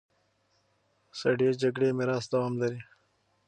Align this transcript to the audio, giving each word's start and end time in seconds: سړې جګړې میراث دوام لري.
سړې 1.19 1.49
جګړې 1.61 1.89
میراث 1.97 2.25
دوام 2.31 2.53
لري. 2.61 2.81